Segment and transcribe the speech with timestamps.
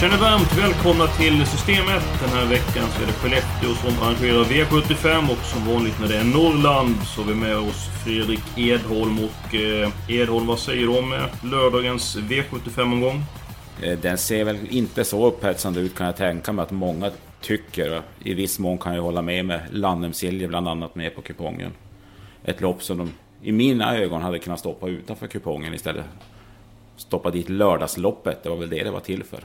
[0.00, 2.02] Känner varmt välkomna till Systemet.
[2.20, 6.16] Den här veckan så är det Skellefteå som arrangerar V75 och som vanligt när det
[6.16, 9.18] är Norrland så har vi med oss Fredrik Edholm.
[9.18, 13.22] Och eh, Edholm, vad säger du om eh, lördagens V75-omgång?
[13.82, 18.02] Eh, den ser väl inte så upphetsande ut kan jag tänka mig att många tycker.
[18.24, 21.72] I viss mån kan jag hålla med med Lannemsilje bland annat med på kupongen.
[22.44, 26.04] Ett lopp som de i mina ögon hade kunnat stoppa utanför kupongen istället.
[26.96, 29.44] Stoppa dit lördagsloppet, det var väl det det var till för.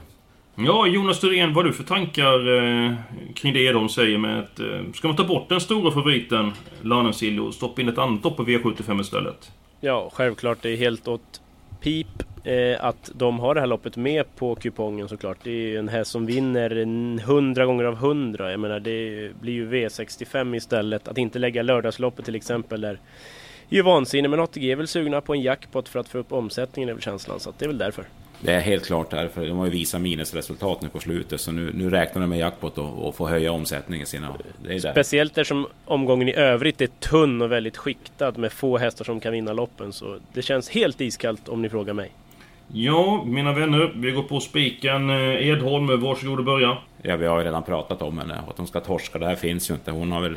[0.58, 2.94] Ja, Jonas Thorén, vad har du för tankar eh,
[3.34, 4.60] kring det de säger med att...
[4.60, 8.36] Eh, ska man ta bort den stora favoriten, Lannemsilje, och stoppa in ett annat lopp
[8.36, 9.52] på V75 istället?
[9.80, 10.58] Ja, självklart.
[10.62, 11.40] Det är helt åt
[11.80, 12.06] pip
[12.44, 15.38] eh, att de har det här loppet med på kupongen såklart.
[15.42, 16.70] Det är ju en häst som vinner
[17.20, 18.50] 100 gånger av 100.
[18.50, 21.08] Jag menar, det blir ju V65 istället.
[21.08, 22.98] Att inte lägga lördagsloppet till exempel är
[23.68, 24.28] ju vansinne.
[24.28, 27.40] Men ATG är väl sugna på en jackpot för att få upp omsättningen över känslan.
[27.40, 28.04] Så det är väl därför.
[28.46, 29.46] Det är helt klart därför.
[29.46, 31.40] De har ju visat minusresultat nu på slutet.
[31.40, 34.36] Så nu, nu räknar de med jackpot och, och få höja omsättningen sina.
[34.64, 39.04] Det är Speciellt eftersom omgången i övrigt är tunn och väldigt skiktad med få hästar
[39.04, 39.92] som kan vinna loppen.
[39.92, 42.10] Så det känns helt iskallt om ni frågar mig.
[42.72, 43.92] Ja, mina vänner.
[43.96, 45.10] Vi går på spiken.
[45.10, 46.78] Eh, Edholm, varsågod och börja.
[47.02, 48.40] Ja, vi har ju redan pratat om henne.
[48.48, 49.90] Att hon ska torska, det här finns ju inte.
[49.90, 50.36] Hon har väl...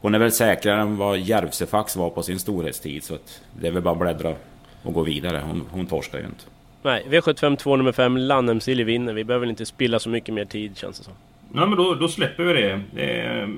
[0.00, 3.04] Hon är väl säkrare än vad Järvsefax var på sin storhetstid.
[3.04, 4.34] Så att det är väl bara att bläddra
[4.82, 5.42] och gå vidare.
[5.46, 6.44] Hon, hon torskar ju inte.
[6.82, 9.12] Nej, V75 2 nummer 5, Lannemsilje vinner.
[9.12, 11.14] Vi behöver inte spilla så mycket mer tid känns det som.
[11.52, 12.82] Nej men då, då släpper vi det.
[13.02, 13.54] Är,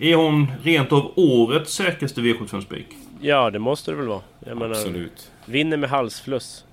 [0.00, 2.86] är hon rent av årets säkraste V75-spik?
[3.20, 4.20] Ja, det måste det väl vara.
[4.46, 4.94] Jag Absolut.
[4.94, 6.64] Menar, vinner med halsfluss.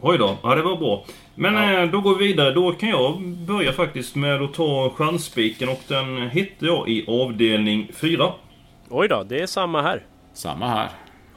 [0.00, 1.04] Oj då, ja det var bra.
[1.34, 1.86] Men ja.
[1.86, 2.52] då går vi vidare.
[2.52, 7.88] Då kan jag börja faktiskt med att ta chansspiken och den hittar jag i avdelning
[7.94, 8.32] 4.
[8.88, 10.02] Oj då, det är samma här.
[10.32, 10.88] Samma här.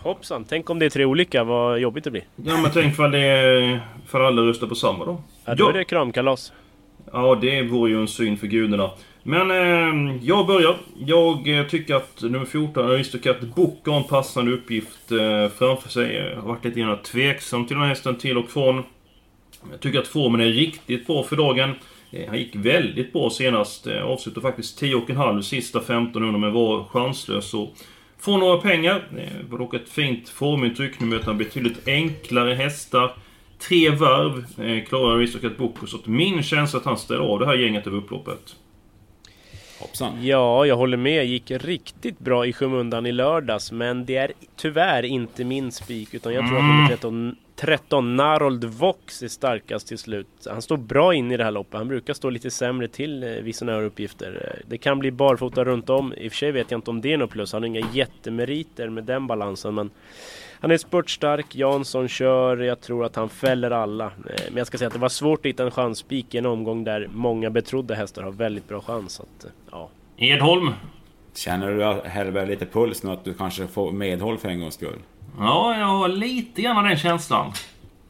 [0.05, 2.23] Hoppsan, tänk om det är tre olika, vad jobbigt det blir.
[2.35, 3.79] Ja men tänk för det är...
[4.07, 5.21] För alla röstar på samma då.
[5.45, 5.69] Ja, då ja.
[5.69, 6.53] är det kramkalas.
[7.13, 8.89] Ja, det vore ju en syn för gudarna.
[9.23, 10.75] Men eh, jag börjar.
[11.05, 16.16] Jag eh, tycker att nummer 14, Aristocat Book, har en passande uppgift eh, framför sig.
[16.16, 18.83] Jag har varit lite grann tveksam till den här hästen till och från.
[19.72, 21.72] Jag tycker att formen är riktigt bra för dagen.
[22.11, 23.87] Eh, han gick väldigt bra senast.
[23.87, 27.53] Eh, avslutade faktiskt 10,5 sista 1500 men var chanslös.
[27.53, 27.73] Och
[28.25, 29.08] Får några pengar.
[29.16, 31.00] Det var dock ett fint formintryck.
[31.00, 33.18] Nu möter han betydligt enklare hästar.
[33.59, 35.88] Tre varv eh, klarar Aristocat Boko.
[35.88, 38.56] Så min känsla att han ställer av det här gänget över upploppet.
[39.80, 40.25] Hoppsan.
[40.25, 41.25] Ja, jag håller med.
[41.25, 43.72] Gick riktigt bra i skymundan i lördags.
[43.72, 46.14] Men det är tyvärr inte min spik.
[46.14, 46.72] Utan jag tror mm.
[46.72, 50.27] att nummer 13 13 Narold Vox är starkast till slut.
[50.49, 51.73] Han står bra in i det här loppet.
[51.73, 54.61] Han brukar stå lite sämre till eh, vid sådana här uppgifter.
[54.67, 56.13] Det kan bli barfota runt om.
[56.13, 57.53] I och för sig vet jag inte om det är något plus.
[57.53, 59.75] Han har inga jättemeriter med den balansen.
[59.75, 59.89] Men
[60.59, 61.55] han är spurtstark.
[61.55, 62.57] Jansson kör.
[62.57, 64.05] Jag tror att han fäller alla.
[64.05, 66.45] Eh, men jag ska säga att det var svårt att hitta en chanspik i en
[66.45, 69.19] omgång där många betrodda hästar har väldigt bra chans.
[69.19, 69.89] Att, eh, ja.
[70.17, 70.73] Edholm.
[71.35, 74.99] Känner du Helber lite puls nu att du kanske får medhåll för en gångs skull?
[75.40, 77.51] Ja, jag har lite grann den känslan.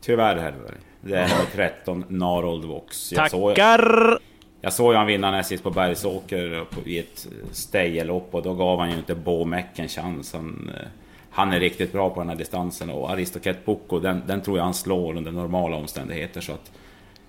[0.02, 0.76] Tyvärr Hellberg.
[1.02, 3.12] Det är nummer 13, Narold Vox.
[3.12, 4.10] Jag Tackar!
[4.12, 4.20] Såg,
[4.62, 8.80] jag såg ju han vinna näst sist på Bergsåker i ett stejelopp och då gav
[8.80, 10.34] han ju inte Bo Meck en chans.
[10.34, 10.88] Han, eh,
[11.30, 14.64] han är riktigt bra på den här distansen och Aristoket Boko, den, den tror jag
[14.64, 16.42] han slår under normala omständigheter.
[16.42, 16.72] Så att,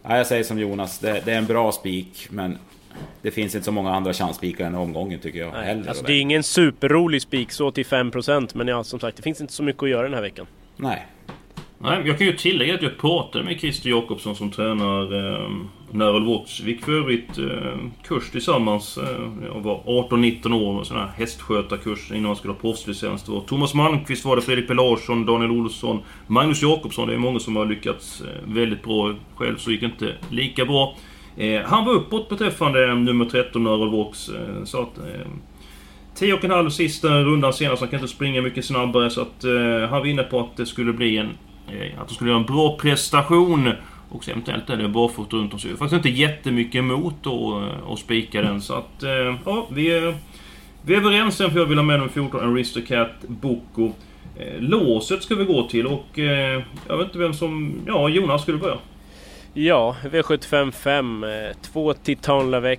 [0.02, 2.58] ja, jag säger som Jonas, det, det är en bra spik men
[3.22, 5.52] det finns inte så många andra chanspikar än omgången tycker jag.
[5.52, 9.16] Nej, heller, alltså, det är ingen superrolig spik så till 5% men ja, som sagt
[9.16, 10.46] det finns inte så mycket att göra den här veckan.
[10.76, 11.06] Nej.
[11.78, 15.50] Nej, jag kan ju tillägga att jag pratade med Christer Jakobsson som tränar eh,
[15.90, 16.60] Narrow Watch.
[16.60, 18.98] Vi gick för övrigt eh, kurs tillsammans.
[18.98, 23.22] Eh, jag var 18-19 år, sån här hästskötarkurs innan man skulle ha proffslicens.
[23.22, 27.08] Det var Thomas Malmqvist var det, Fredrik P Larsson, Daniel Olsson, Magnus Jakobsson.
[27.08, 29.14] Det är många som har lyckats eh, väldigt bra.
[29.34, 30.96] Själv så gick det inte lika bra.
[31.36, 34.28] Eh, han var uppåt beträffande eh, nummer 13, Earl Vox.
[34.28, 34.98] Eh, så att...
[34.98, 35.26] Eh,
[36.18, 37.80] 10,5 sista rundan senast.
[37.80, 39.10] Han kan inte springa mycket snabbare.
[39.10, 41.30] Så att eh, han var inne på att det skulle bli en...
[41.68, 43.72] Eh, att de skulle göra en bra prestation.
[44.08, 45.58] Och så eventuellt är det barfota runt om.
[45.58, 48.60] Så det är faktiskt inte jättemycket emot att eh, spika den.
[48.60, 50.14] Så att, eh, ja, vi är,
[50.82, 53.92] vi är överens sen för jag vill ha med nummer 14, Aristocat Boko.
[54.58, 56.06] Låset ska vi gå till och
[56.88, 57.74] jag vet inte vem som...
[57.86, 58.76] Ja, Jonas, skulle börja?
[59.58, 61.24] Ja, V75 5.
[61.24, 61.30] Eh,
[61.62, 62.78] två Titan Lavec.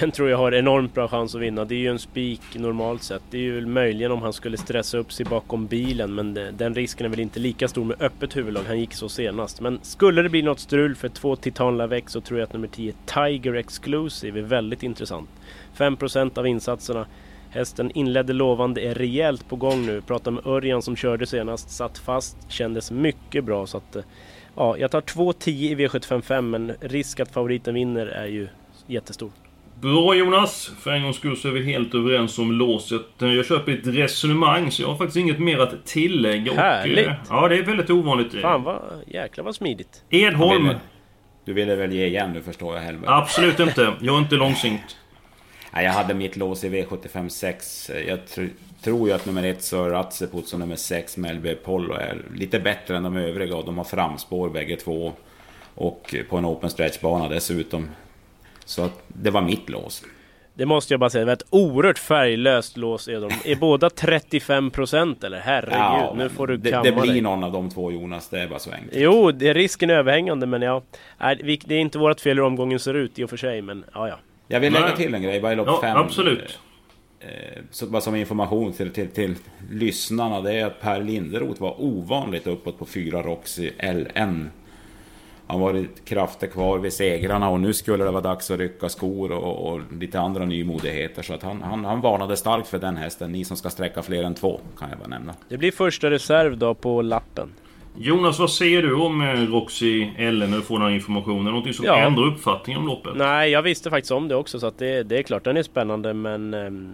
[0.00, 1.64] Den tror jag har enormt bra chans att vinna.
[1.64, 3.22] Det är ju en spik normalt sett.
[3.30, 6.14] Det är ju möjligen om han skulle stressa upp sig bakom bilen.
[6.14, 8.62] Men eh, den risken är väl inte lika stor med öppet huvudlag.
[8.66, 9.60] Han gick så senast.
[9.60, 12.68] Men skulle det bli något strul för två Titan Lavec så tror jag att nummer
[12.68, 15.30] 10 Tiger Exclusive är väldigt intressant.
[15.76, 17.06] 5% av insatserna.
[17.50, 20.00] Hästen inledde lovande, är rejält på gång nu.
[20.00, 23.66] Pratade med Örjan som körde senast, satt fast, kändes mycket bra.
[23.66, 24.02] Så att eh,
[24.56, 28.48] Ja, jag tar 2-10 i V755 men risk att favoriten vinner är ju
[28.86, 29.30] jättestor.
[29.80, 30.70] Bra Jonas!
[30.80, 33.02] För en gångs skull så är vi helt överens om låset.
[33.18, 36.54] Jag köper ett resonemang så jag har faktiskt inget mer att tillägga.
[36.54, 37.06] Härligt!
[37.06, 38.40] Och, ja, det är väldigt ovanligt.
[38.40, 38.82] Fan vad...
[39.06, 40.02] Jäklar vad smidigt.
[40.10, 40.70] Edholm!
[41.44, 43.08] Du ville väl ge igen nu förstår jag Helmer?
[43.10, 43.92] Absolut inte.
[44.00, 44.96] Jag är inte långsint.
[45.72, 47.90] Nej, jag hade mitt lås i V75 6.
[48.06, 48.48] Jag tr
[48.86, 52.96] tror ju att nummer ett Sir Ratseput och nummer 6 Melby Polo är lite bättre
[52.96, 55.12] än de övriga och de har framspår bägge två.
[55.74, 57.88] Och på en open stretch-bana dessutom.
[58.64, 60.02] Så att det var mitt lås.
[60.54, 63.30] Det måste jag bara säga, det var ett oerhört färglöst lås är de.
[63.44, 65.40] Är båda 35% eller?
[65.40, 67.20] Herregud, ja, nu får du kamma Det, det blir dig.
[67.20, 68.92] någon av de två Jonas, det är bara så enkelt.
[68.94, 70.82] Jo, det är risken överhängande men ja.
[71.18, 74.08] Det är inte vårt fel hur omgången ser ut i och för sig, men ja
[74.08, 74.18] ja.
[74.48, 75.90] Jag vill lägga till en grej, bara i lopp 5.
[75.90, 76.58] Ja, absolut.
[77.20, 79.34] Eh, så bara som information till, till, till
[79.70, 84.50] lyssnarna, det är att Per Linderoth var ovanligt uppåt på 4 Roxy LN.
[85.46, 89.32] Han var krafter kvar vid segrarna och nu skulle det vara dags att rycka skor
[89.32, 91.22] och, och lite andra nymodigheter.
[91.22, 93.32] Så att han, han, han varnade starkt för den hästen.
[93.32, 95.34] Ni som ska sträcka fler än två, kan jag bara nämna.
[95.48, 97.52] Det blir första reserv då på lappen.
[97.98, 101.44] Jonas, vad säger du om eh, Roxy Ellen när du får den här informationen?
[101.44, 101.98] Någonting som ja.
[101.98, 103.12] ändrar uppfattningen om loppet?
[103.16, 105.62] Nej, jag visste faktiskt om det också så att det, det är klart den är
[105.62, 106.54] spännande men...
[106.54, 106.92] Ehm,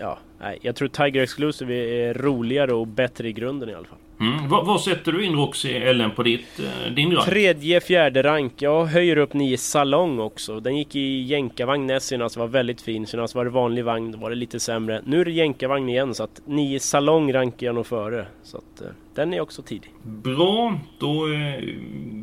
[0.00, 3.98] ja, nej, jag tror Tiger Exclusive är roligare och bättre i grunden i alla fall.
[4.20, 4.48] Mm.
[4.48, 7.28] Vad, sätter du in Roxy Ellen på ditt, eh, din rank?
[7.28, 8.52] Tredje, fjärde rank.
[8.56, 10.60] Jag höjer upp nio Salong också.
[10.60, 13.06] Den gick i jänkarvagn näst senast, var väldigt fin.
[13.06, 15.02] Senast var det vanlig vagn, då var det lite sämre.
[15.04, 18.26] Nu är det jänkarvagn igen så att nio Salong rankar jag nog före.
[18.42, 19.90] Så att eh, den är också tidig.
[20.02, 21.64] Bra, då eh,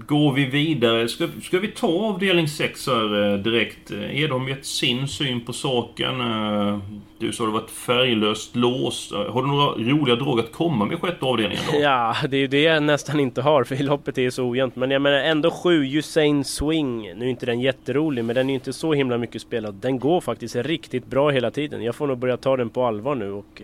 [0.06, 1.08] går vi vidare.
[1.08, 3.92] Ska, ska vi ta avdelning 6 här eh, direkt?
[3.92, 6.22] Är de gett sin syn på saken?
[6.22, 6.80] Eh,
[7.18, 9.14] du sa det var ett färglöst lås.
[9.30, 11.80] Har du några roliga drag att komma med sjätte avdelningen då?
[11.82, 14.76] Ja, det är ju det jag nästan inte har för loppet är så ojämnt.
[14.76, 17.02] Men jag menar ändå sju Usain Swing.
[17.02, 19.76] Nu är inte den jätterolig men den är inte så himla mycket spelad.
[19.76, 21.84] Den går faktiskt riktigt bra hela tiden.
[21.84, 23.32] Jag får nog börja ta den på allvar nu.
[23.32, 23.62] Och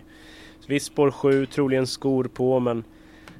[0.66, 2.84] visst spår 7, troligen skor på men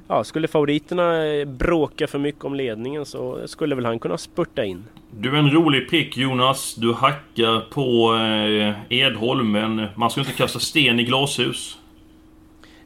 [0.09, 4.83] ja, skulle favoriterna bråka för mycket om ledningen så skulle väl han kunna spurta in.
[5.11, 6.75] Du är en rolig prick Jonas.
[6.75, 11.77] Du hackar på eh, Edholm, men man ska inte kasta sten i glashus.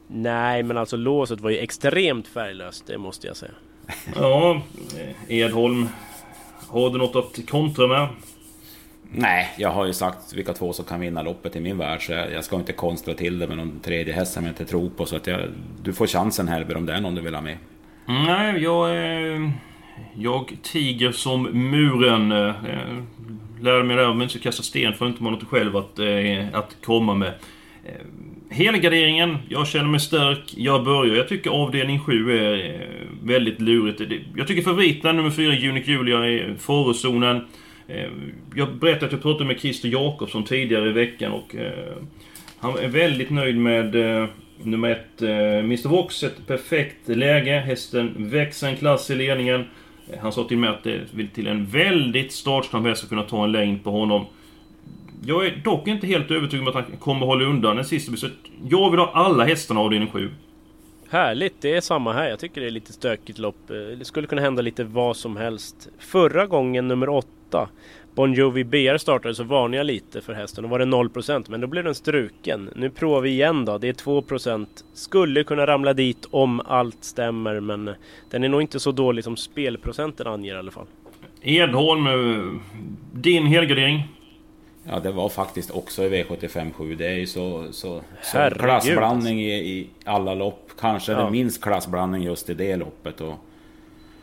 [0.06, 3.52] Nej, men alltså låset var ju extremt färglöst, det måste jag säga.
[4.16, 4.62] Ja,
[5.28, 5.88] Edholm.
[6.68, 8.08] Har du något att kontra med?
[9.10, 12.06] Nej, jag har ju sagt vilka två som kan vinna loppet i min värld.
[12.06, 14.64] Så jag, jag ska inte konstra till det med någon tredje häst som jag inte
[14.64, 15.06] tror på.
[15.06, 15.40] Så att jag,
[15.82, 17.56] du får chansen Helber om det är någon du vill ha med.
[18.06, 18.90] Nej, jag...
[18.90, 19.50] Eh,
[20.14, 22.32] jag tiger som muren.
[22.32, 22.54] Eh,
[23.60, 26.76] Lärde mig det om inte kasta sten för inte man något själv att, eh, att
[26.84, 27.32] komma med.
[28.50, 30.54] Helgarderingen, jag känner mig stark.
[30.56, 31.16] Jag börjar.
[31.16, 32.88] Jag tycker avdelning 7 är
[33.22, 34.00] väldigt lurigt.
[34.36, 37.46] Jag tycker favoriten nummer 4, Unique Julia, är farozonen.
[37.88, 38.10] Eh,
[38.54, 41.96] jag berättade att jag pratade med Christer Jakobsson tidigare i veckan och eh,
[42.58, 44.28] han är väldigt nöjd med eh,
[44.62, 46.22] nummer ett, Mr Vox.
[46.22, 47.52] Ett perfekt läge.
[47.52, 49.64] Hästen växer en klass i ledningen.
[50.20, 53.44] Han sa till mig att det vill till en väldigt startsnabb häst att kunna ta
[53.44, 54.26] en längd på honom.
[55.26, 58.28] Jag är dock inte helt övertygad om att han kommer hålla undan den sista så
[58.68, 60.30] Jag vill ha alla hästarna av avdelning 7.
[61.08, 62.28] Härligt, det är samma här.
[62.28, 63.56] Jag tycker det är lite stökigt lopp.
[63.98, 65.88] Det skulle kunna hända lite vad som helst.
[65.98, 67.68] Förra gången, nummer 8, 8.
[68.14, 70.62] Bon Jovi BR startade så varnade jag lite för hästen.
[70.62, 72.70] Då var det 0% men då blev den struken.
[72.76, 73.78] Nu provar vi igen då.
[73.78, 74.66] Det är 2%.
[74.92, 77.90] Skulle kunna ramla dit om allt stämmer men
[78.30, 80.86] den är nog inte så dålig som spelprocenten anger i alla fall.
[81.42, 82.06] Edholm,
[83.12, 84.08] din helgardering?
[84.84, 86.94] Ja, det var faktiskt också i V75 7.
[86.94, 90.70] Det är ju så, så, så klassblandning i, i, alla lopp.
[90.80, 91.24] Kanske ja.
[91.24, 93.20] det minst klassblandning just i det loppet.
[93.20, 93.34] Och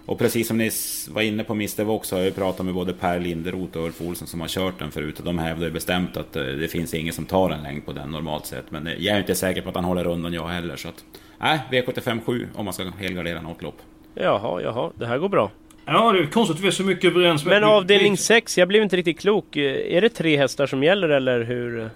[0.05, 0.72] och precis som ni
[1.10, 4.01] var inne på Mr Vox har jag ju pratat med både Per Linderoth och Ulf
[4.01, 5.20] Olsson som har kört den förut.
[5.20, 7.91] Och de hävdar ju bestämt att eh, det finns ingen som tar en längd på
[7.91, 8.72] den normalt sett.
[8.72, 10.75] Men jag är inte säker på att han håller undan jag heller.
[10.75, 11.03] Så att,
[11.39, 13.77] nej, V75 7 om man ska helgardera något lopp.
[14.15, 15.51] Jaha, jaha, det här går bra.
[15.86, 17.46] Ja, det är konstigt att vi är så mycket överens.
[17.46, 19.55] Men avdelning 6, jag blev inte riktigt klok.
[19.55, 21.89] Är det tre hästar som gäller eller hur?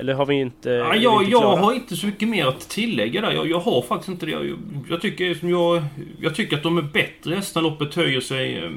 [0.00, 0.70] Eller har vi inte...
[0.70, 3.32] Ja, jag, inte jag har inte så mycket mer att tillägga där.
[3.32, 4.32] Jag, jag har faktiskt inte det.
[4.32, 5.82] Jag, jag, tycker, jag,
[6.20, 7.62] jag tycker att de är bättre hästar.
[7.62, 8.70] Loppet höjer sig eh,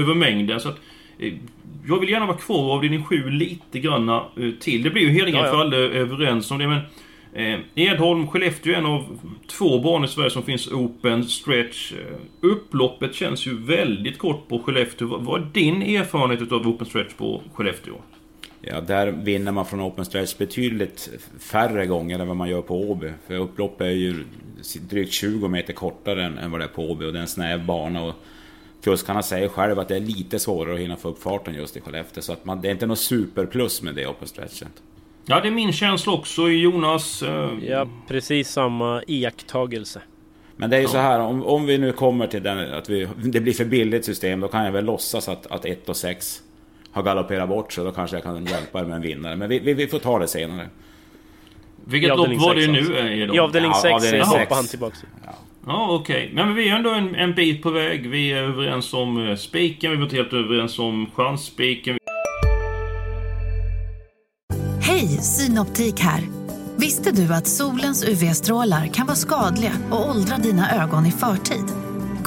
[0.00, 0.60] över mängden.
[0.60, 0.80] Så att,
[1.18, 1.32] eh,
[1.88, 4.82] jag vill gärna vara kvar avdelning 7 lite granna eh, till.
[4.82, 5.52] Det blir ju Hedingen ja, ja.
[5.52, 6.68] för alla överens om det.
[6.68, 6.80] Men
[7.34, 11.92] Eh, Edholm, Skellefteå är en av två banor i Sverige som finns open stretch.
[11.92, 15.18] Eh, upploppet känns ju väldigt kort på Skellefteå.
[15.18, 17.94] Vad, är din erfarenhet utav open stretch på Skellefteå?
[18.64, 22.80] Ja, där vinner man från open stretch betydligt färre gånger än vad man gör på
[22.90, 23.10] Åby.
[23.26, 24.24] För upploppet är ju
[24.80, 27.66] drygt 20 meter kortare än, vad det är på Åby och det är en snäv
[27.66, 28.02] bana.
[28.02, 28.14] Och
[28.84, 31.80] kuskarna säger själva att det är lite svårare att hinna få upp farten just i
[31.80, 32.22] Skellefteå.
[32.22, 34.82] Så att man, det är inte något superplus med det open stretchet.
[35.26, 36.48] Ja, det är min känsla också.
[36.48, 37.22] Jonas...
[37.22, 37.50] Eh...
[37.62, 40.02] Ja, precis samma iakttagelse.
[40.56, 40.90] Men det är ju ja.
[40.90, 44.04] så här, om, om vi nu kommer till den, att vi, det blir för billigt
[44.04, 46.42] system, då kan jag väl låtsas att, att 1 och 6
[46.92, 49.36] har galopperat bort så då kanske jag kan hjälpa er med en vinnare.
[49.36, 50.68] Men vi, vi, vi får ta det senare.
[51.84, 52.96] Vilket lopp var det nu?
[52.96, 54.96] Är I avdelning 6 ja, hoppar han tillbaka.
[55.24, 55.32] Ja,
[55.66, 56.16] ja okej.
[56.16, 56.34] Okay.
[56.34, 58.10] Men vi är ändå en, en, bit på väg.
[58.10, 61.98] Vi är överens om uh, spiken, vi är inte helt överens om chansspiken.
[64.80, 66.22] Hej, Synoptik här.
[66.76, 71.81] Visste du att solens UV-strålar kan vara skadliga och åldra dina ögon i förtid?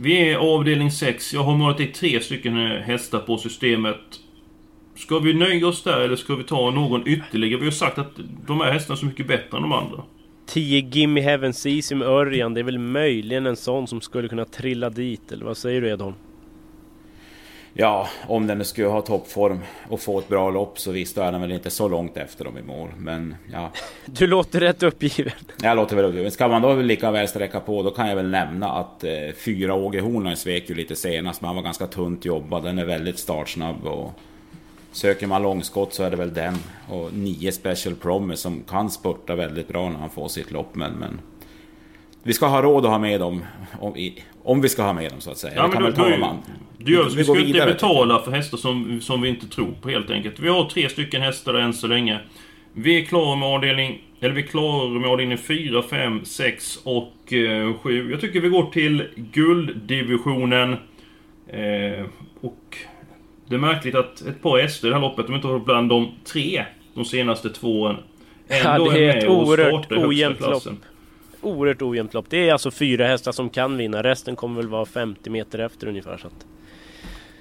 [0.00, 1.34] Vi är avdelning 6.
[1.34, 4.00] Jag har målat i tre stycken eh, hästar på systemet.
[4.94, 7.60] Ska vi nöja oss där eller ska vi ta någon ytterligare?
[7.60, 8.12] Vi har sagt att
[8.46, 10.02] de här hästarna är så mycket bättre än de andra.
[10.46, 14.44] 10 Gimme Heaven Seas med Örjan, det är väl möjligen en sån som skulle kunna
[14.44, 16.14] trilla dit, eller vad säger du Edholm?
[17.74, 21.32] Ja, om den skulle ha toppform och få ett bra lopp så visst, då är
[21.32, 22.88] den väl inte så långt efter dem i mål.
[22.98, 23.70] Men ja...
[24.06, 25.32] Du låter rätt uppgiven.
[25.62, 26.30] Jag låter väl uppgiven.
[26.30, 29.10] Ska man då lika väl sträcka på, då kan jag väl nämna att eh,
[29.44, 32.62] fyra Åge Hornberg svek ju lite senast, men han var ganska tunt jobbad.
[32.62, 34.12] Den är väldigt startsnabb och...
[34.94, 36.54] Söker man långskott så är det väl den.
[36.88, 40.92] Och nio Special Promise som kan spurta väldigt bra när han får sitt lopp, men...
[40.92, 41.20] men
[42.22, 43.44] vi ska ha råd att ha med dem,
[43.80, 44.10] om,
[44.42, 45.54] om vi ska ha med dem så att säga.
[45.56, 46.36] Ja, men då, då,
[46.78, 49.88] du gör, vi, vi ska inte betala för hästar som, som vi inte tror på
[49.88, 50.40] helt enkelt.
[50.40, 52.20] Vi har tre stycken hästar än så länge.
[52.72, 54.02] Vi är klara med avdelning...
[54.20, 58.10] Eller vi är klara med avdelning 4, 5, 6 och eh, 7.
[58.10, 60.72] Jag tycker vi går till gulddivisionen.
[61.46, 62.04] Eh,
[62.40, 62.76] och
[63.48, 65.88] det är märkligt att ett par hästar i det här loppet, de inte har bland
[65.88, 66.64] de tre
[66.94, 67.96] de senaste två åren.
[68.48, 70.62] Ändå ja, det är, är ett oerhört ojämnt lopp
[71.42, 72.26] oerhört ojämnt lopp.
[72.28, 74.02] Det är alltså fyra hästar som kan vinna.
[74.02, 76.16] Resten kommer väl vara 50 meter efter ungefär.
[76.16, 76.46] Så att...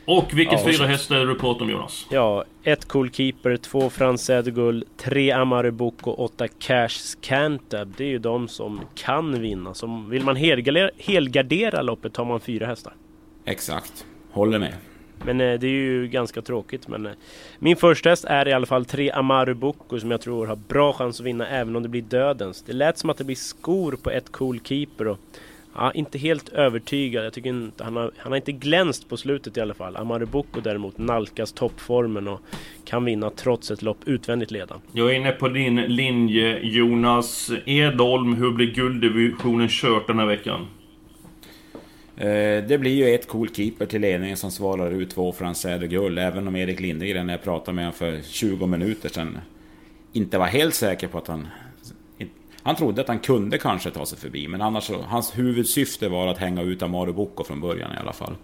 [0.06, 2.08] Och vilket ja, fyra hästar du pratar om Jonas?
[2.10, 7.94] Ja, ett Cool Keeper, två Frans Gull, tre Amare Book och åtta Cash Scantab.
[7.98, 9.74] Det är ju de som kan vinna.
[9.74, 12.94] Som, vill man helgardera, helgardera loppet tar man fyra hästar.
[13.46, 14.74] Exakt, håller med.
[15.26, 16.88] Men eh, det är ju ganska tråkigt.
[16.88, 17.12] Men eh,
[17.60, 20.94] min första häst är i alla fall tre Amaru Boko som jag tror har bra
[20.94, 22.64] chans att vinna även om det blir dödens.
[22.64, 25.08] Det lät som att det blir skor på ett Cool Keeper.
[25.08, 25.20] Och,
[25.76, 27.26] ja, inte helt övertygad.
[27.26, 29.98] Jag tycker inte, han, har, han har inte glänst på slutet i alla fall.
[29.98, 32.42] Amaru Boko däremot nalkas toppformen och
[32.86, 34.82] kan vinna trots ett lopp utvändigt ledan.
[34.92, 38.36] Jag är inne på din linje Jonas Edholm.
[38.36, 40.68] Hur blir gulddivisionen kört den här veckan?
[42.22, 46.20] Eh, det blir ju ett cool keeper till ledningen som svarar ut två Frans Guld.
[46.20, 49.38] Även om Erik Lindegren, när jag pratade med honom för 20 minuter sedan,
[50.14, 51.48] inte var helt säker på att han...
[52.64, 56.38] Han trodde att han kunde kanske ta sig förbi, men annars hans huvudsyfte var att
[56.38, 58.36] hänga ut Amaro Boko från början i alla fall.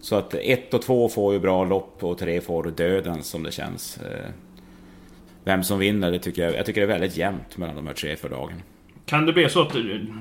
[0.00, 3.52] Så att ett och två får ju bra lopp och tre får döden som det
[3.52, 3.98] känns.
[3.98, 4.30] Eh,
[5.44, 7.94] vem som vinner, det tycker jag, jag tycker det är väldigt jämnt mellan de här
[7.94, 8.62] tre för dagen.
[9.06, 9.76] Kan det bli så att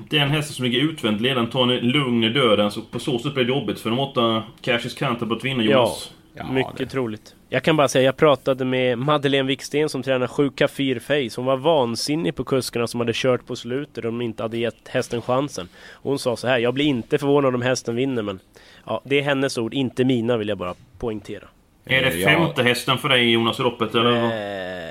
[0.10, 3.34] den hästen som ligger utvänt ledaren tar en lugn i döden så på så sätt
[3.34, 6.12] blir det jobbigt för de åtta Cashis Canter på att vinna Jonas?
[6.34, 6.86] Ja, ja mycket det.
[6.86, 7.36] troligt.
[7.50, 11.42] Jag kan bara säga, jag pratade med Madeleine Wiksten som tränar 7 Kafir Face.
[11.42, 14.88] Hon var vansinnig på kuskarna som hade kört på slutet och de inte hade gett
[14.88, 15.68] hästen chansen.
[15.94, 18.40] Hon sa så här, jag blir inte förvånad om hästen vinner men...
[18.86, 21.48] Ja, det är hennes ord, inte mina vill jag bara poängtera.
[21.86, 24.24] Är det femte hästen för dig Jonas i loppet eller?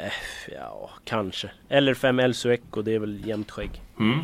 [0.04, 0.12] Eh,
[0.54, 1.50] ja, kanske.
[1.68, 3.70] Eller fem El Sueco, det är väl jämnt skägg.
[4.00, 4.20] Mm.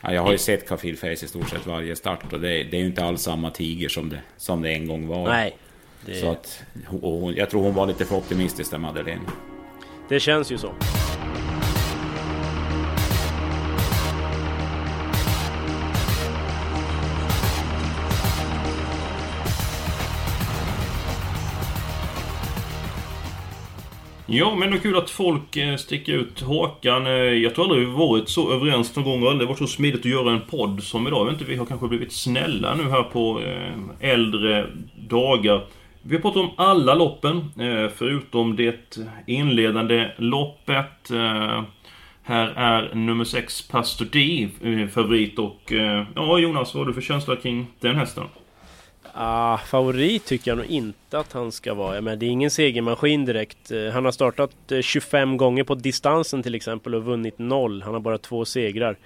[0.00, 2.76] Ja, jag har ju sett Kafir Face i stort sett varje start och det, det
[2.76, 5.28] är ju inte alls samma tiger som det, som det en gång var.
[5.28, 5.56] Nej.
[6.06, 6.14] Det...
[6.14, 9.22] Så att, hon, jag tror hon var lite för optimistisk där, Madeleine.
[10.08, 10.74] Det känns ju så.
[24.28, 27.06] Ja, men det är kul att folk eh, sticker ut hakan.
[27.06, 30.00] Eh, jag tror aldrig vi varit så överens någon gång och aldrig varit så smidigt
[30.00, 31.20] att göra en podd som idag.
[31.20, 34.66] Jag vet inte, vi har kanske blivit snälla nu här på eh, äldre
[35.08, 35.64] dagar.
[36.02, 37.50] Vi har pratat om alla loppen,
[37.96, 41.10] förutom det inledande loppet.
[42.22, 44.48] Här är nummer 6 Pastor D
[44.94, 45.72] favorit och...
[46.14, 48.24] Ja, Jonas, vad har du för känsla kring den hästen?
[49.18, 52.00] Ah, favorit tycker jag nog inte att han ska vara.
[52.00, 53.70] Men det är ingen segermaskin direkt.
[53.70, 57.82] Eh, han har startat eh, 25 gånger på distansen till exempel och vunnit noll.
[57.82, 58.96] Han har bara två segrar.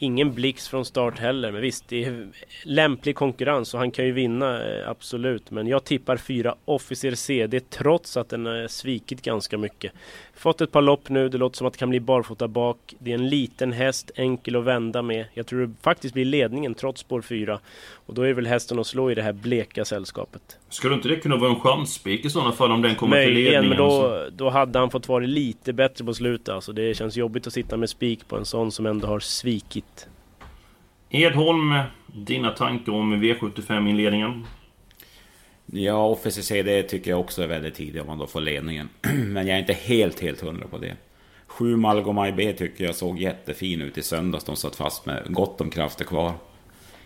[0.00, 2.26] Ingen blixt från start heller, men visst, det är
[2.62, 5.50] lämplig konkurrens och han kan ju vinna, eh, absolut.
[5.50, 9.92] Men jag tippar fyra Officer CD trots att den har svikit ganska mycket.
[10.34, 12.94] Fått ett par lopp nu, det låter som att det kan bli barfota bak.
[12.98, 15.24] Det är en liten häst, enkel att vända med.
[15.34, 17.60] Jag tror det faktiskt blir ledningen trots spår 4.
[17.92, 20.58] Och då är väl hästen att slå i det här bleka sällskapet.
[20.68, 23.52] Skulle inte det kunna vara en chansspik i sådana fall om den kommer Möjligen, till
[23.52, 23.68] ledningen?
[23.68, 26.48] men då, då hade han fått vara lite bättre på slutet.
[26.48, 29.84] Alltså det känns jobbigt att sitta med spik på en sån som ändå har svikit.
[31.10, 31.74] Edholm,
[32.06, 34.46] dina tankar om V75-inledningen?
[35.66, 38.88] Ja, Officer CD tycker jag också är väldigt tidig om man då får ledningen.
[39.16, 40.96] Men jag är inte helt, helt hundra på det.
[41.46, 44.44] Sju Malgomaj B tycker jag såg jättefin ut i söndags.
[44.44, 46.32] De satt fast med gott om krafter kvar.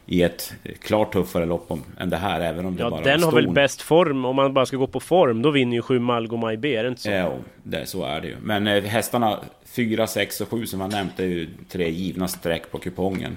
[0.06, 3.32] I ett klart tuffare lopp än det här, även om det ja, bara den har
[3.32, 4.24] väl bäst form.
[4.24, 6.88] Om man bara ska gå på form, då vinner ju sju Malgomaj B, är det
[6.88, 7.10] inte så?
[7.10, 7.32] Ja,
[7.62, 8.36] det, så är det ju.
[8.42, 12.70] Men eh, hästarna 4, 6 och 7 som jag nämnt är ju tre givna streck
[12.70, 13.36] på kupongen.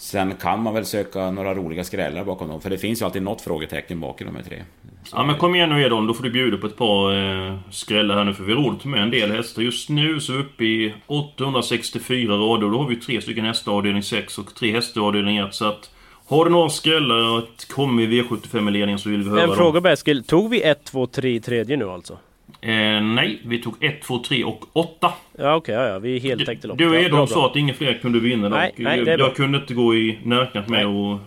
[0.00, 2.60] Sen kan man väl söka några roliga skrällar bakom dem.
[2.60, 4.62] För det finns ju alltid något frågetecken bakom de här tre.
[5.04, 7.58] Så ja men kom igen nu Edon, då får du bjuda på ett par eh,
[7.70, 8.34] skrällar här nu.
[8.34, 9.62] För vi har roligt med en del hästar.
[9.62, 12.70] Just nu så är vi uppe i 864 rader.
[12.70, 15.54] Då har vi tre stycken hästar avdelning 6 och tre hästar avdelning 1.
[15.54, 15.90] Så att
[16.26, 19.54] har du några skrällar och kommer i V75 i ledningen så vill vi höra En
[19.54, 22.18] fråga Beskil, tog vi 1, 2, 3 i tredje nu alltså?
[22.60, 25.12] Eh, nej, vi tog 1, 2, 3 och 8.
[25.38, 26.78] Ja okej, okay, ja, ja, vi är heltäckte loppet.
[26.78, 28.48] Du och Edholm sa att inga fler kunde vinna.
[28.48, 31.18] Nej, och nej, jag, jag kunde inte gå i närkant med och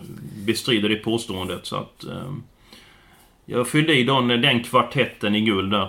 [0.46, 1.66] bestrida det påståendet.
[1.66, 2.04] Så att...
[2.04, 2.32] Eh,
[3.46, 5.88] jag fyllde i den, den kvartetten i guld där.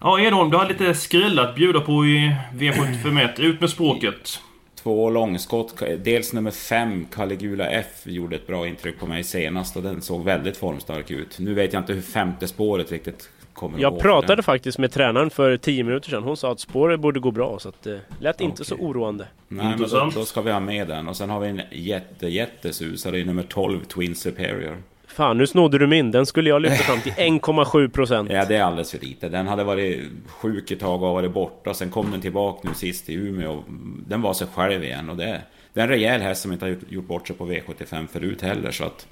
[0.00, 3.40] Ja Edholm, du har lite skräll att bjuda på i V751.
[3.40, 4.40] Ut med språket.
[4.82, 5.82] Två långskott.
[5.98, 10.24] Dels nummer 5, Caligula F, gjorde ett bra intryck på mig senast och den såg
[10.24, 11.38] väldigt formstark ut.
[11.38, 15.56] Nu vet jag inte hur femte spåret riktigt kommer Jag pratade faktiskt med tränaren för
[15.56, 16.22] 10 minuter sedan.
[16.22, 18.46] Hon sa att spåret borde gå bra så att det lät okay.
[18.46, 19.26] inte så oroande.
[19.48, 21.08] Nej, men då, då, ska vi ha med den.
[21.08, 24.82] Och sen har vi en jätte, jättesusare i nummer 12, Twin Superior.
[25.06, 26.10] Fan, nu snodde du min.
[26.10, 28.30] Den skulle jag lyfta fram till 1,7 procent.
[28.32, 29.28] Ja, det är alldeles för lite.
[29.28, 31.74] Den hade varit sjuk ett tag och varit borta.
[31.74, 33.62] Sen kom den tillbaka nu sist i Umeå.
[34.06, 35.10] Den var sig själv igen.
[35.10, 37.46] Och det, det är en rejäl häst som inte har gjort, gjort bort sig på
[37.46, 38.70] V75 förut heller.
[38.70, 39.06] Så att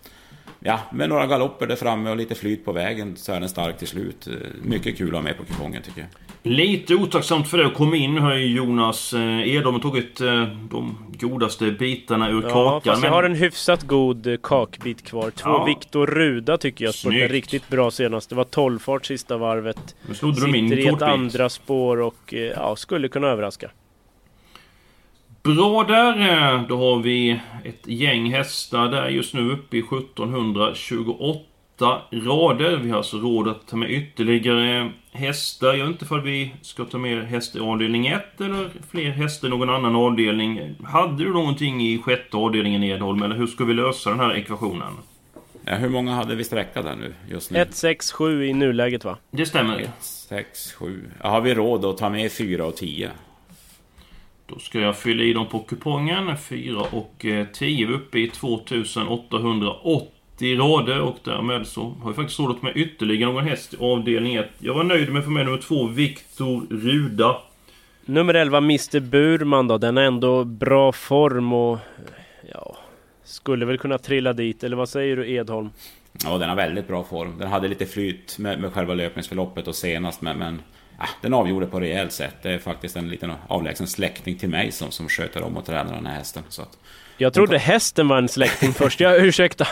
[0.64, 3.78] ja, med några galopper där framme och lite flyt på vägen så är den stark
[3.78, 4.28] till slut.
[4.62, 6.08] Mycket kul att ha med på kupongen tycker jag.
[6.44, 8.14] Lite otacksamt för det att komma in.
[8.14, 12.80] Ju Jonas eh, Edholm tagit eh, de godaste bitarna ur ja, kakan.
[12.80, 13.08] Fast men...
[13.08, 15.30] jag har en hyfsat god eh, kakbit kvar.
[15.30, 15.64] Två ja.
[15.64, 18.28] Viktor Ruda tycker jag spurtade riktigt bra senast.
[18.28, 19.96] Det var 12 fart sista varvet.
[20.08, 23.70] Nu Sitter du min i ett andra spår och ja, skulle kunna överraska.
[25.42, 26.20] Bra där!
[26.20, 32.76] Eh, då har vi ett gäng hästar där just nu uppe i 1728 rader.
[32.76, 35.74] Vi har alltså råd att ta med ytterligare hästar.
[35.74, 39.48] Jag vet inte ifall vi ska ta med häst i avdelning 1 eller fler hästar
[39.48, 40.74] i någon annan avdelning.
[40.84, 44.92] Hade du någonting i sjätte avdelningen Edholm, eller hur ska vi lösa den här ekvationen?
[45.64, 47.14] Ja, hur många hade vi sträcka där nu?
[47.30, 47.58] Just nu?
[47.58, 49.18] 1, 6, 7 i nuläget va?
[49.30, 49.78] Det stämmer.
[49.78, 51.10] 1, 6, 7.
[51.22, 53.10] Ja, har vi råd att ta med 4 och 10?
[54.52, 56.36] Då ska jag fylla i dem på kupongen.
[56.38, 62.36] 4 och eh, 10 är uppe i 2880 rader och därmed så har jag faktiskt
[62.36, 64.48] sålt med ytterligare någon häst i avdelning 1.
[64.58, 67.36] Jag var nöjd med att få med nummer 2, Viktor Ruda.
[68.04, 69.78] Nummer 11, Mr Burman då.
[69.78, 71.78] Den har ändå bra form och...
[72.52, 72.76] Ja...
[73.24, 75.70] Skulle väl kunna trilla dit, eller vad säger du Edholm?
[76.24, 77.38] Ja, den har väldigt bra form.
[77.38, 80.62] Den hade lite flyt med, med själva löpningsförloppet och senast, men, men
[80.98, 82.34] ja, den avgjorde på rejält sätt.
[82.42, 85.94] Det är faktiskt en liten avlägsen släkting till mig som, som sköter om och tränar
[85.94, 86.42] den här hästen.
[86.48, 86.78] Så att,
[87.16, 87.60] jag trodde kom...
[87.60, 89.66] hästen var en släkting först, jag ursäkta.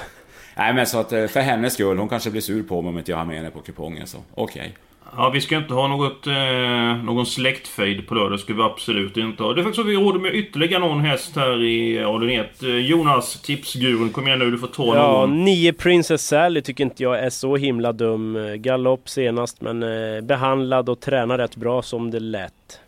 [0.56, 2.98] Nej men så att eh, för hennes skull, hon kanske blir sur på mig om
[2.98, 4.60] inte jag har med henne på kupongen så okej.
[4.60, 4.72] Okay.
[5.16, 8.40] Ja, vi ska inte ha något, eh, någon släktfejd på lördag.
[8.40, 9.52] ska vi absolut inte ha.
[9.52, 12.62] Det är faktiskt så vi råder med ytterligare någon häst här i avdelning 1.
[12.62, 14.50] Eh, Jonas, tipsgurun, kom igen nu.
[14.50, 15.44] Du får ta Ja, någon.
[15.44, 18.36] nio Princess Sally tycker inte jag är så himla dum.
[18.36, 22.80] Eh, Galopp senast, men eh, behandlad och tränar rätt bra som det lät.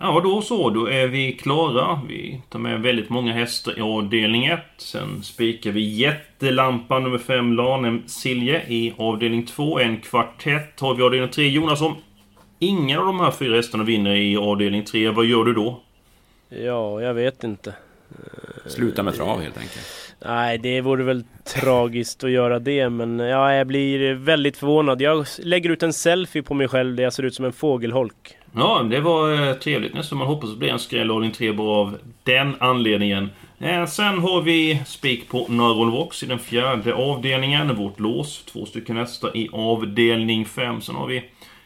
[0.00, 0.70] Ja, då så.
[0.70, 2.00] Då är vi klara.
[2.08, 4.60] Vi tar med väldigt många hästar i avdelning 1.
[4.76, 9.78] Sen spikar vi jättelampan nummer 5, Lanem Silje, i avdelning 2.
[9.78, 11.48] En kvartett har vi i avdelning 3.
[11.48, 11.94] Jonas, om
[12.58, 15.80] ingen av de här fyra hästarna vinner i avdelning 3, vad gör du då?
[16.48, 17.74] Ja, jag vet inte.
[18.66, 19.86] Sluta med trav helt enkelt.
[20.26, 25.00] Nej, det vore väl tragiskt att göra det, men ja, jag blir väldigt förvånad.
[25.00, 28.36] Jag lägger ut en selfie på mig själv där jag ser ut som en fågelholk.
[28.54, 30.18] Ja, det var eh, trevligt nästan.
[30.18, 33.30] Man hoppas att det blir en skräll avdelning 3 bara av den anledningen.
[33.58, 37.76] Eh, sen har vi spik på Neuron Vox i den fjärde avdelningen.
[37.76, 38.44] Vårt lås.
[38.44, 40.80] Två stycken hästar i avdelning 5.
[40.80, 41.24] Sen har vi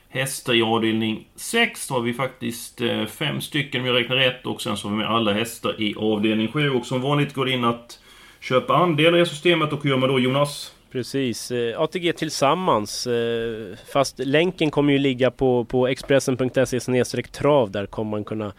[0.09, 1.89] hästar i avdelning 6.
[1.89, 4.47] Då har vi faktiskt eh, fem stycken om jag räknar rätt.
[4.47, 6.71] Och sen så har vi med alla hästar i avdelning 7.
[6.71, 7.99] Och som vanligt går det in att
[8.41, 9.73] köpa andelar i systemet.
[9.73, 10.73] Och hur gör man då Jonas?
[10.97, 13.07] Precis, eh, ATG tillsammans.
[13.07, 17.71] Eh, fast länken kommer ju ligga på, på expressen.se trav.
[17.71, 18.53] Där kommer man kunna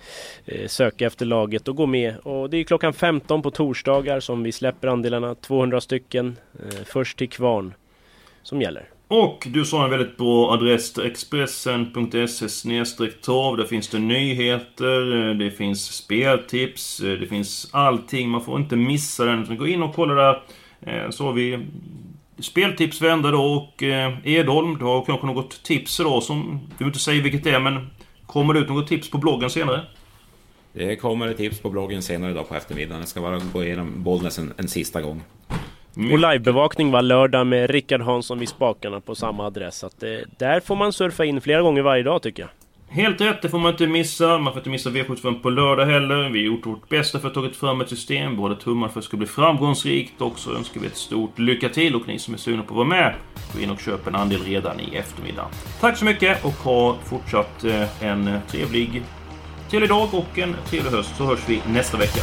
[0.46, 2.18] eh, söka efter laget och gå med.
[2.18, 5.36] Och det är klockan 15 på torsdagar som vi släpper andelarna.
[5.36, 6.38] 200 stycken.
[6.86, 7.74] Först till kvarn.
[8.44, 8.90] Som gäller.
[9.08, 12.48] Och du sa en väldigt bra adress expressen.se
[13.08, 13.58] trav.
[13.58, 18.30] Där finns det nyheter, det finns speltips, det finns allting.
[18.30, 19.46] Man får inte missa den.
[19.46, 20.42] Så gå in och kolla där.
[21.12, 21.60] Så har vi
[22.40, 26.60] speltips vända då och eh, Edholm, du har kanske något tips idag som...
[26.70, 27.90] Du vill inte säga vilket det är men...
[28.26, 29.82] Kommer det ut något tips på bloggen senare?
[30.74, 33.00] Det kommer ett tips på bloggen senare idag på eftermiddagen.
[33.00, 35.24] Jag ska bara gå igenom Bollnäs en, en sista gång.
[35.98, 36.12] Mm.
[36.12, 39.78] Och livebevakning var lördag med Rickard Hansson vid spakarna på samma adress.
[39.78, 42.50] Så att, eh, där får man surfa in flera gånger varje dag tycker jag.
[42.90, 44.38] Helt rätt, det får man inte missa.
[44.38, 46.30] Man får inte missa V75 på lördag heller.
[46.30, 48.38] Vi har gjort vårt bästa för att ta fram ett system.
[48.38, 51.70] Både tummar för att det ska bli framgångsrikt och så önskar vi ett stort lycka
[51.70, 51.96] till.
[51.96, 53.16] Och ni som är sugna på att vara med,
[53.54, 55.46] gå in och köp en andel redan i eftermiddag.
[55.80, 59.04] Tack så mycket och ha fortsatt eh, en trevlig,
[59.70, 61.16] trevlig dag och en trevlig höst.
[61.18, 62.22] Så hörs vi nästa vecka.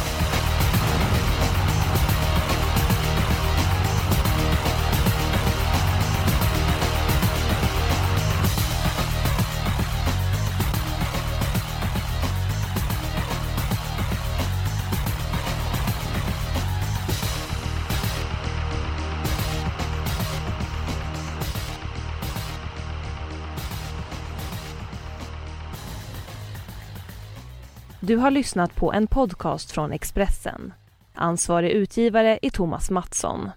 [28.07, 30.73] Du har lyssnat på en podcast från Expressen.
[31.13, 33.49] Ansvarig utgivare är Thomas Mattsson.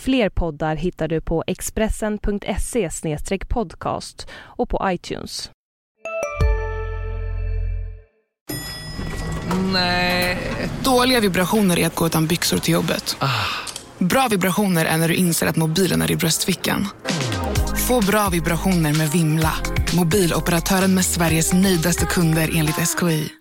[0.00, 5.50] Fler poddar hittar du på expressen.se podcast och på iTunes.
[9.72, 10.38] Nej.
[10.84, 13.16] Dåliga vibrationer är att gå utan byxor till jobbet.
[13.98, 16.86] Bra vibrationer är när du inser att mobilen är i bröstfickan.
[17.88, 19.52] Få bra vibrationer med Vimla.
[19.96, 23.34] Mobiloperatören med Sveriges nöjdaste kunder enligt SKI.